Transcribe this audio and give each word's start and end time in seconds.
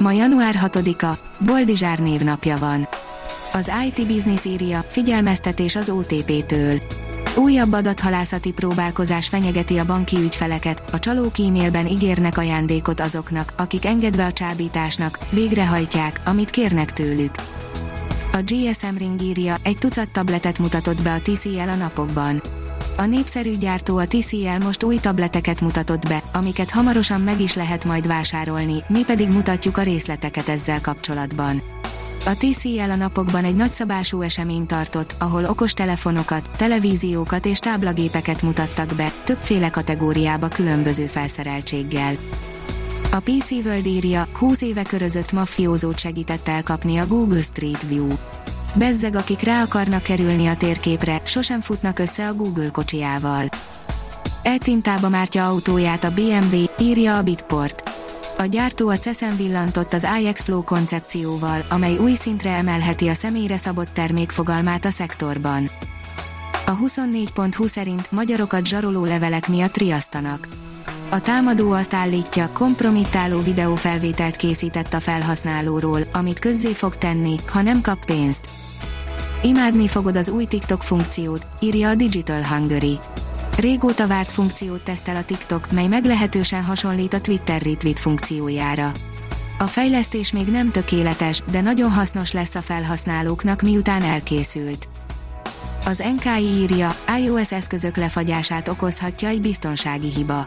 Ma 0.00 0.12
január 0.12 0.54
6-a, 0.62 1.18
Boldizsár 1.44 1.98
névnapja 1.98 2.58
van. 2.58 2.88
Az 3.52 3.70
IT 3.86 4.06
Business 4.06 4.44
írja, 4.44 4.84
figyelmeztetés 4.88 5.76
az 5.76 5.90
OTP-től. 5.90 6.78
Újabb 7.36 7.72
adathalászati 7.72 8.52
próbálkozás 8.52 9.28
fenyegeti 9.28 9.78
a 9.78 9.84
banki 9.84 10.16
ügyfeleket, 10.16 10.82
a 10.92 10.98
csalók 10.98 11.38
e-mailben 11.38 11.86
ígérnek 11.86 12.38
ajándékot 12.38 13.00
azoknak, 13.00 13.52
akik 13.56 13.84
engedve 13.84 14.24
a 14.26 14.32
csábításnak, 14.32 15.18
végrehajtják, 15.30 16.20
amit 16.24 16.50
kérnek 16.50 16.92
tőlük. 16.92 17.34
A 18.32 18.42
GSM 18.44 18.96
Ring 18.98 19.22
írja, 19.22 19.56
egy 19.62 19.78
tucat 19.78 20.10
tabletet 20.10 20.58
mutatott 20.58 21.02
be 21.02 21.12
a 21.12 21.20
TCL 21.20 21.68
a 21.68 21.74
napokban. 21.74 22.40
A 23.00 23.06
népszerű 23.06 23.56
gyártó 23.56 23.96
a 23.96 24.06
TCL 24.06 24.64
most 24.64 24.82
új 24.82 24.96
tableteket 24.96 25.60
mutatott 25.60 26.08
be, 26.08 26.22
amiket 26.32 26.70
hamarosan 26.70 27.20
meg 27.20 27.40
is 27.40 27.54
lehet 27.54 27.84
majd 27.84 28.06
vásárolni, 28.06 28.84
mi 28.88 29.04
pedig 29.04 29.28
mutatjuk 29.28 29.76
a 29.76 29.82
részleteket 29.82 30.48
ezzel 30.48 30.80
kapcsolatban. 30.80 31.62
A 32.26 32.36
TCL 32.38 32.90
a 32.90 32.94
napokban 32.94 33.44
egy 33.44 33.56
nagyszabású 33.56 34.22
eseményt 34.22 34.66
tartott, 34.66 35.14
ahol 35.18 35.44
okos 35.44 35.72
telefonokat, 35.72 36.50
televíziókat 36.56 37.46
és 37.46 37.58
táblagépeket 37.58 38.42
mutattak 38.42 38.94
be, 38.94 39.12
többféle 39.24 39.70
kategóriába 39.70 40.48
különböző 40.48 41.06
felszereltséggel. 41.06 42.14
A 43.10 43.20
PC 43.20 43.50
World 43.50 43.86
írja, 43.86 44.28
20 44.32 44.60
éve 44.60 44.82
körözött 44.82 45.32
maffiózót 45.32 45.98
segített 45.98 46.48
elkapni 46.48 46.98
a 46.98 47.06
Google 47.06 47.42
Street 47.42 47.88
View. 47.88 48.08
Bezzeg 48.74 49.14
akik 49.14 49.40
rá 49.40 49.62
akarnak 49.62 50.02
kerülni 50.02 50.46
a 50.46 50.56
térképre, 50.56 51.20
sosem 51.24 51.60
futnak 51.60 51.98
össze 51.98 52.28
a 52.28 52.34
Google 52.34 52.68
kocsiával. 52.68 53.48
Eltintába 54.42 55.08
mártja 55.08 55.46
autóját 55.46 56.04
a 56.04 56.10
BMW, 56.10 56.64
írja 56.78 57.16
a 57.16 57.22
Bitport. 57.22 57.90
A 58.38 58.44
gyártó 58.44 58.88
a 58.88 58.96
CESZEN 58.96 59.36
villantott 59.36 59.92
az 59.92 60.06
iX 60.22 60.42
Flow 60.42 60.64
koncepcióval, 60.64 61.64
amely 61.68 61.96
új 61.96 62.14
szintre 62.14 62.50
emelheti 62.50 63.08
a 63.08 63.14
személyre 63.14 63.56
szabott 63.56 63.94
termék 63.94 64.30
fogalmát 64.30 64.84
a 64.84 64.90
szektorban. 64.90 65.70
A 66.66 66.76
24.20 66.76 67.66
szerint 67.66 68.12
magyarokat 68.12 68.66
zsaroló 68.66 69.04
levelek 69.04 69.48
miatt 69.48 69.76
riasztanak. 69.76 70.59
A 71.12 71.20
támadó 71.20 71.70
azt 71.72 71.94
állítja, 71.94 72.50
kompromittáló 72.52 73.38
videófelvételt 73.38 74.36
készített 74.36 74.94
a 74.94 75.00
felhasználóról, 75.00 76.00
amit 76.12 76.38
közzé 76.38 76.72
fog 76.72 76.96
tenni, 76.96 77.36
ha 77.46 77.62
nem 77.62 77.80
kap 77.80 78.04
pénzt. 78.04 78.48
Imádni 79.42 79.88
fogod 79.88 80.16
az 80.16 80.28
új 80.28 80.44
TikTok 80.44 80.82
funkciót, 80.82 81.46
írja 81.60 81.88
a 81.88 81.94
Digital 81.94 82.44
Hungary. 82.44 82.98
Régóta 83.56 84.06
várt 84.06 84.32
funkciót 84.32 84.82
tesztel 84.82 85.16
a 85.16 85.24
TikTok, 85.24 85.72
mely 85.72 85.86
meglehetősen 85.86 86.64
hasonlít 86.64 87.14
a 87.14 87.20
Twitter 87.20 87.62
retweet 87.62 87.98
funkciójára. 87.98 88.92
A 89.58 89.64
fejlesztés 89.64 90.32
még 90.32 90.46
nem 90.46 90.70
tökéletes, 90.70 91.42
de 91.50 91.60
nagyon 91.60 91.90
hasznos 91.90 92.32
lesz 92.32 92.54
a 92.54 92.62
felhasználóknak 92.62 93.62
miután 93.62 94.02
elkészült. 94.02 94.88
Az 95.86 96.02
NKI 96.16 96.42
írja, 96.42 96.96
iOS 97.24 97.52
eszközök 97.52 97.96
lefagyását 97.96 98.68
okozhatja 98.68 99.28
egy 99.28 99.40
biztonsági 99.40 100.10
hiba. 100.10 100.46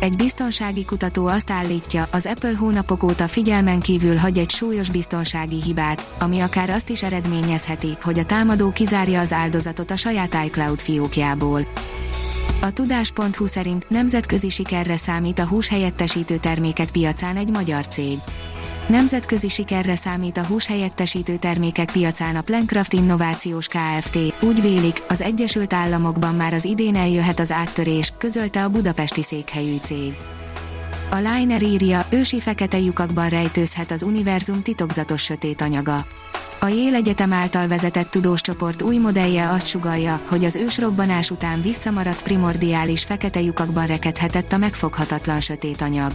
Egy 0.00 0.16
biztonsági 0.16 0.84
kutató 0.84 1.26
azt 1.26 1.50
állítja, 1.50 2.08
az 2.10 2.26
Apple 2.26 2.56
hónapok 2.56 3.02
óta 3.02 3.28
figyelmen 3.28 3.80
kívül 3.80 4.16
hagy 4.16 4.38
egy 4.38 4.50
súlyos 4.50 4.90
biztonsági 4.90 5.62
hibát, 5.62 6.14
ami 6.18 6.40
akár 6.40 6.70
azt 6.70 6.88
is 6.88 7.02
eredményezheti, 7.02 7.96
hogy 8.00 8.18
a 8.18 8.24
támadó 8.24 8.70
kizárja 8.70 9.20
az 9.20 9.32
áldozatot 9.32 9.90
a 9.90 9.96
saját 9.96 10.36
iCloud 10.44 10.80
fiókjából. 10.80 11.66
A 12.60 12.70
tudás.hu 12.70 13.46
szerint 13.46 13.88
nemzetközi 13.88 14.48
sikerre 14.48 14.96
számít 14.96 15.38
a 15.38 15.46
húshelyettesítő 15.46 16.36
termékek 16.36 16.90
piacán 16.90 17.36
egy 17.36 17.50
magyar 17.50 17.88
cég. 17.88 18.18
Nemzetközi 18.86 19.48
sikerre 19.48 19.96
számít 19.96 20.36
a 20.36 20.44
húshelyettesítő 20.44 21.36
termékek 21.36 21.92
piacán 21.92 22.36
a 22.36 22.40
Plancraft 22.40 22.92
Innovációs 22.92 23.66
Kft. 23.66 24.18
Úgy 24.42 24.60
vélik, 24.60 25.02
az 25.08 25.20
Egyesült 25.20 25.72
Államokban 25.72 26.34
már 26.34 26.52
az 26.52 26.64
idén 26.64 26.96
eljöhet 26.96 27.40
az 27.40 27.50
áttörés, 27.50 28.12
közölte 28.18 28.64
a 28.64 28.68
budapesti 28.68 29.22
székhelyű 29.22 29.76
cég. 29.82 30.16
A 31.10 31.16
Liner 31.16 31.62
írja, 31.62 32.06
ősi 32.10 32.40
fekete 32.40 32.78
lyukakban 32.78 33.28
rejtőzhet 33.28 33.90
az 33.90 34.02
univerzum 34.02 34.62
titokzatos 34.62 35.22
sötét 35.22 35.60
anyaga. 35.60 36.06
A 36.60 36.66
Yale 36.66 36.96
Egyetem 36.96 37.32
által 37.32 37.68
vezetett 37.68 38.10
tudós 38.10 38.40
csoport 38.40 38.82
új 38.82 38.96
modellje 38.96 39.50
azt 39.50 39.66
sugalja, 39.66 40.20
hogy 40.28 40.44
az 40.44 40.56
ősrobbanás 40.56 41.30
után 41.30 41.62
visszamaradt 41.62 42.22
primordiális 42.22 43.04
fekete 43.04 43.40
lyukakban 43.40 43.86
rekedhetett 43.86 44.52
a 44.52 44.56
megfoghatatlan 44.56 45.40
sötét 45.40 45.82
anyag. 45.82 46.12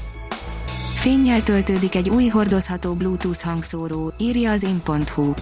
Fényjel 1.01 1.43
töltődik 1.43 1.95
egy 1.95 2.09
új 2.09 2.27
hordozható 2.27 2.93
Bluetooth 2.93 3.43
hangszóró, 3.43 4.13
írja 4.17 4.51
az 4.51 4.63
in.hu. 4.63 5.33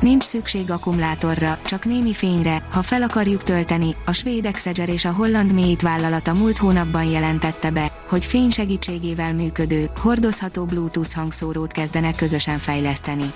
Nincs 0.00 0.22
szükség 0.22 0.70
akkumulátorra, 0.70 1.58
csak 1.64 1.84
némi 1.84 2.12
fényre, 2.12 2.66
ha 2.70 2.82
fel 2.82 3.02
akarjuk 3.02 3.42
tölteni, 3.42 3.96
a 4.06 4.12
svéd 4.12 4.46
Exeger 4.46 4.88
és 4.88 5.04
a 5.04 5.12
holland 5.12 5.52
Mate 5.52 5.86
vállalata 5.86 6.32
múlt 6.32 6.56
hónapban 6.56 7.04
jelentette 7.04 7.70
be, 7.70 7.92
hogy 8.08 8.24
fény 8.24 8.50
segítségével 8.50 9.34
működő, 9.34 9.90
hordozható 10.00 10.64
Bluetooth 10.64 11.14
hangszórót 11.14 11.72
kezdenek 11.72 12.16
közösen 12.16 12.58
fejleszteni. 12.58 13.32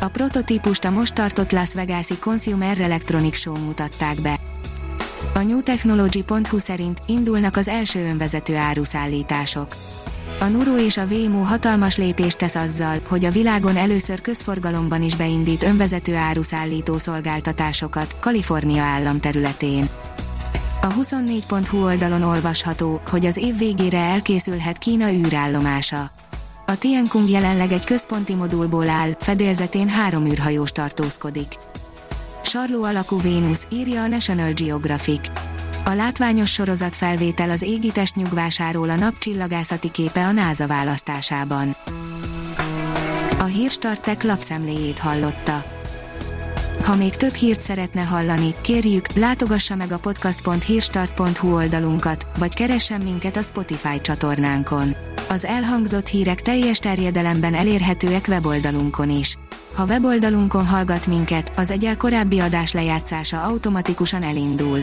A 0.00 0.08
prototípust 0.08 0.84
a 0.84 0.90
most 0.90 1.14
tartott 1.14 1.52
Las 1.52 1.74
Vegas-i 1.74 2.18
Consumer 2.18 2.80
Electronics 2.80 3.36
Show 3.36 3.56
mutatták 3.56 4.20
be. 4.20 4.38
A 5.34 5.42
newtechnology.hu 5.42 6.58
szerint 6.58 6.98
indulnak 7.06 7.56
az 7.56 7.68
első 7.68 8.06
önvezető 8.06 8.56
áruszállítások. 8.56 9.66
A 10.40 10.44
Nuro 10.44 10.76
és 10.76 10.96
a 10.96 11.04
Waymo 11.04 11.42
hatalmas 11.42 11.96
lépést 11.96 12.38
tesz 12.38 12.54
azzal, 12.54 13.00
hogy 13.08 13.24
a 13.24 13.30
világon 13.30 13.76
először 13.76 14.20
közforgalomban 14.20 15.02
is 15.02 15.16
beindít 15.16 15.62
önvezető 15.62 16.16
áruszállító 16.16 16.98
szolgáltatásokat, 16.98 18.16
Kalifornia 18.20 18.82
állam 18.82 19.20
területén. 19.20 19.88
A 20.80 20.86
24.hu 20.86 21.84
oldalon 21.84 22.22
olvasható, 22.22 23.00
hogy 23.10 23.26
az 23.26 23.36
év 23.36 23.58
végére 23.58 23.98
elkészülhet 23.98 24.78
Kína 24.78 25.12
űrállomása. 25.12 26.10
A 26.66 26.78
Tiankung 26.78 27.28
jelenleg 27.28 27.72
egy 27.72 27.84
központi 27.84 28.34
modulból 28.34 28.88
áll, 28.88 29.16
fedélzetén 29.18 29.88
három 29.88 30.26
űrhajós 30.26 30.72
tartózkodik. 30.72 31.54
Sarló 32.42 32.82
alakú 32.82 33.20
Vénusz, 33.20 33.66
írja 33.70 34.02
a 34.02 34.06
National 34.06 34.52
Geographic. 34.52 35.51
A 35.84 35.94
látványos 35.94 36.50
sorozat 36.52 36.96
felvétel 36.96 37.50
az 37.50 37.62
égitest 37.62 38.14
nyugvásáról 38.14 38.90
a 38.90 38.96
napcsillagászati 38.96 39.90
képe 39.90 40.26
a 40.26 40.32
NASA 40.32 40.66
választásában. 40.66 41.74
A 43.38 43.44
Hírstartek 43.44 44.22
lapszemléjét 44.22 44.98
hallotta. 44.98 45.64
Ha 46.84 46.94
még 46.94 47.16
több 47.16 47.34
hírt 47.34 47.60
szeretne 47.60 48.00
hallani, 48.00 48.54
kérjük, 48.60 49.12
látogassa 49.12 49.74
meg 49.74 49.92
a 49.92 49.98
podcast.hírstart.hu 49.98 51.54
oldalunkat, 51.54 52.26
vagy 52.38 52.54
keressen 52.54 53.00
minket 53.00 53.36
a 53.36 53.42
Spotify 53.42 54.00
csatornánkon. 54.00 54.94
Az 55.28 55.44
elhangzott 55.44 56.06
hírek 56.06 56.42
teljes 56.42 56.78
terjedelemben 56.78 57.54
elérhetőek 57.54 58.24
weboldalunkon 58.28 59.10
is. 59.10 59.36
Ha 59.74 59.84
weboldalunkon 59.84 60.66
hallgat 60.66 61.06
minket, 61.06 61.52
az 61.56 61.70
egyel 61.70 61.96
korábbi 61.96 62.38
adás 62.38 62.72
lejátszása 62.72 63.42
automatikusan 63.42 64.22
elindul. 64.22 64.82